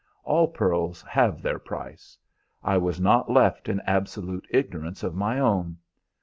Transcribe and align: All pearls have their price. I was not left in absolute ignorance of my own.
All 0.23 0.47
pearls 0.47 1.03
have 1.03 1.43
their 1.43 1.59
price. 1.59 2.17
I 2.63 2.79
was 2.79 2.99
not 2.99 3.29
left 3.29 3.69
in 3.69 3.81
absolute 3.85 4.47
ignorance 4.51 5.03
of 5.03 5.13
my 5.13 5.39
own. 5.39 5.77